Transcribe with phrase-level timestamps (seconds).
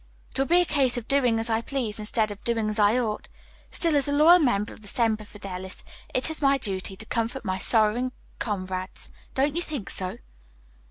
[0.31, 2.97] "It will be a case of doing as I please instead of doing as I
[2.97, 3.29] ought.
[3.69, 7.59] Still, as a loyal member of Semper Fidelis it is my duty to comfort my
[7.59, 9.09] sorrowing comrades.
[9.35, 10.17] Don't you think so?"